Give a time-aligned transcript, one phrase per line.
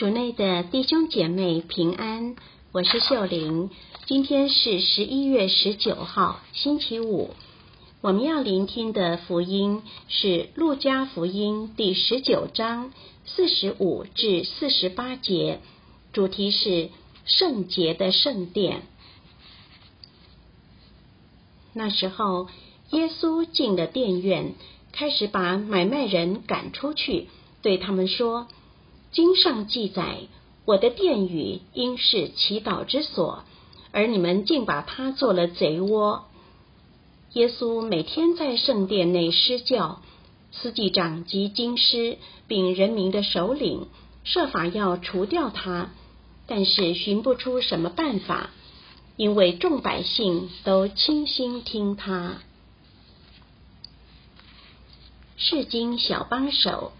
[0.00, 2.34] 主内的弟兄姐妹平安，
[2.72, 3.68] 我是秀玲。
[4.06, 7.34] 今天是十一月十九号，星期五。
[8.00, 12.94] 我们要聆听的福音是《路加福音》第十九章
[13.26, 15.60] 四十五至四十八节，
[16.14, 16.88] 主题是
[17.26, 18.80] 圣洁的圣殿。
[21.74, 22.48] 那时候，
[22.92, 24.54] 耶稣进了殿院，
[24.92, 27.28] 开始把买卖人赶出去，
[27.60, 28.48] 对他们说。
[29.12, 30.18] 经上记载，
[30.64, 33.44] 我的殿宇应是祈祷之所，
[33.90, 36.26] 而你们竟把它做了贼窝。
[37.32, 40.00] 耶稣每天在圣殿内施教，
[40.52, 43.88] 司祭长及经师，并人民的首领
[44.22, 45.90] 设法要除掉他，
[46.46, 48.50] 但是寻不出什么办法，
[49.16, 52.38] 因为众百姓都倾心听他。
[55.36, 56.92] 是经小帮手。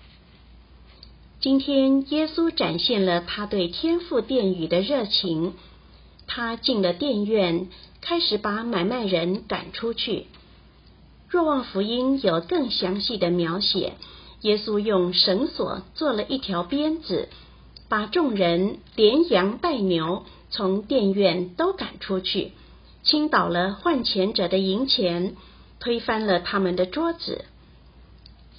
[1.40, 5.54] 今天，耶稣展现了他对天父殿宇的热情。
[6.26, 7.68] 他进了殿院，
[8.02, 10.26] 开始把买卖人赶出去。
[11.30, 13.94] 若望福音有更详细的描写，
[14.42, 17.30] 耶稣用绳索做了一条鞭子，
[17.88, 22.52] 把众人连羊带牛从殿院都赶出去，
[23.02, 25.36] 倾倒了换钱者的银钱，
[25.78, 27.46] 推翻了他们的桌子。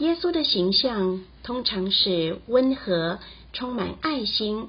[0.01, 3.19] 耶稣的形象通常是温和、
[3.53, 4.67] 充满爱心。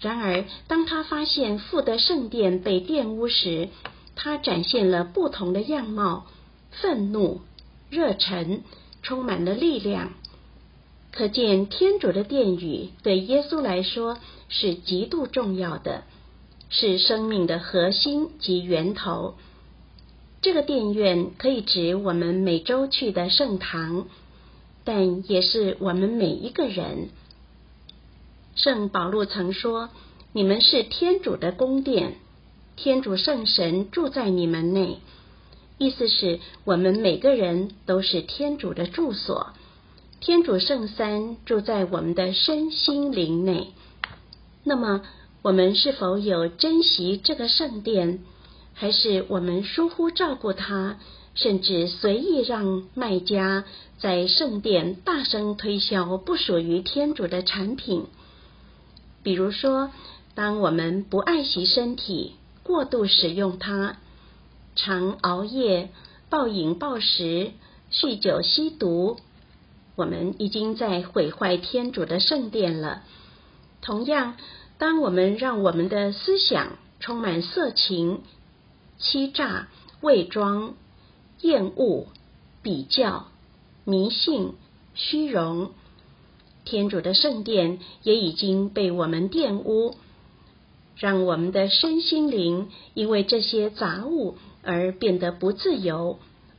[0.00, 3.70] 然而，当他发现富德圣殿被玷污时，
[4.14, 6.26] 他展现了不同的样貌：
[6.70, 7.40] 愤怒、
[7.88, 8.60] 热忱，
[9.02, 10.12] 充满了力量。
[11.10, 14.18] 可见，天主的殿宇对耶稣来说
[14.50, 16.02] 是极度重要的，
[16.68, 19.36] 是生命的核心及源头。
[20.42, 24.04] 这个殿院可以指我们每周去的圣堂。
[24.84, 27.08] 但也是我们每一个人。
[28.54, 29.90] 圣保禄曾说
[30.32, 32.14] ：“你们是天主的宫殿，
[32.76, 34.98] 天主圣神住在你们内。”
[35.76, 39.48] 意思是我们每个人都是天主的住所，
[40.20, 43.72] 天主圣三住在我们的身心灵内。
[44.62, 45.02] 那么，
[45.42, 48.20] 我们是否有珍惜这个圣殿，
[48.72, 50.98] 还是我们疏忽照顾它？
[51.34, 53.64] 甚至随意让卖家
[53.98, 58.06] 在圣殿大声推销不属于天主的产品，
[59.22, 59.90] 比如说，
[60.34, 63.96] 当我们不爱惜身体，过度使用它，
[64.76, 65.90] 常熬夜、
[66.30, 67.52] 暴饮暴食、
[67.90, 69.18] 酗酒吸毒，
[69.96, 73.02] 我们已经在毁坏天主的圣殿了。
[73.80, 74.36] 同样，
[74.78, 78.22] 当我们让我们的思想充满色情、
[78.98, 79.68] 欺诈、
[80.00, 80.74] 伪装，
[81.40, 82.06] 厌恶、
[82.62, 83.26] 比较、
[83.84, 84.52] 迷信、
[84.94, 85.72] 虚荣，
[86.64, 89.94] 天主的圣殿也已经被我们玷污，
[90.96, 96.18] 让我们的身心灵因为这些杂物而变得不自由，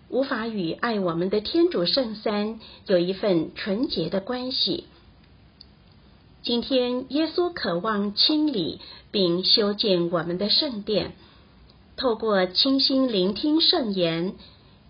[0.10, 4.84] 无法与爱我们的天主圣三有一份纯洁的关系。
[6.44, 11.14] 今天，耶稣渴望清理并修建我们的圣殿，
[11.98, 14.36] 透过清心聆听圣言。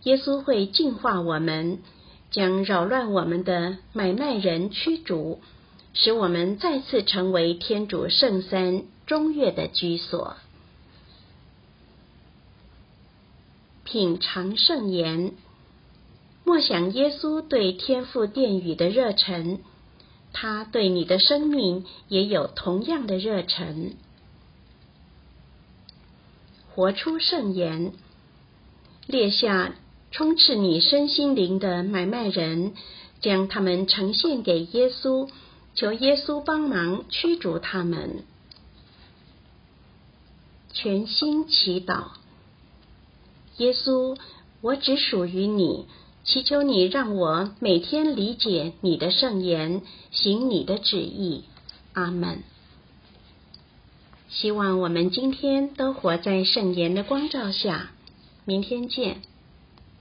[0.06, 1.80] 耶稣会净化我们，
[2.30, 5.42] 将扰乱我们的买卖人驱逐，
[5.96, 10.36] 使我们再次成为天主圣三中月的居所。
[13.84, 15.34] 品尝圣言，
[16.44, 19.58] 默想耶稣对天父殿宇的热忱，
[20.34, 23.96] 他对你的生命也有同样的热忱。
[26.76, 27.92] 活出圣言，
[29.08, 29.74] 列下。
[30.16, 32.72] 充斥你身心灵的买卖人，
[33.20, 35.28] 将他们呈现给耶稣，
[35.74, 38.24] 求耶稣帮忙驱逐他们。
[40.72, 42.12] 全心祈祷，
[43.58, 44.18] 耶稣，
[44.62, 45.86] 我只属于你，
[46.24, 51.44] 祈求你让我每天理解你的圣言，行你的旨意。
[51.92, 52.42] 阿门。
[54.30, 57.92] 希望我们今天都活在圣言的光照下。
[58.46, 59.22] 明天见。